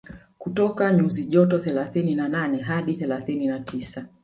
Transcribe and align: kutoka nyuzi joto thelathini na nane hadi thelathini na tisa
kutoka 0.37 0.93
nyuzi 0.93 1.23
joto 1.25 1.57
thelathini 1.59 2.15
na 2.15 2.27
nane 2.29 2.57
hadi 2.61 2.93
thelathini 2.93 3.47
na 3.47 3.59
tisa 3.59 4.05